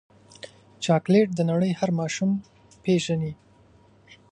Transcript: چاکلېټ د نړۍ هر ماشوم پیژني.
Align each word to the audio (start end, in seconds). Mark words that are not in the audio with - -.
چاکلېټ 0.85 1.27
د 1.35 1.39
نړۍ 1.51 1.71
هر 1.79 1.89
ماشوم 1.99 2.31
پیژني. 2.83 3.31